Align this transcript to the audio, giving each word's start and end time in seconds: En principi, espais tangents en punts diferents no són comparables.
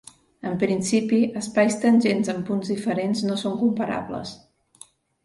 En 0.51 0.53
principi, 0.61 1.19
espais 1.41 1.77
tangents 1.83 2.31
en 2.33 2.39
punts 2.47 2.71
diferents 2.73 3.21
no 3.29 3.37
són 3.43 3.59
comparables. 3.61 4.33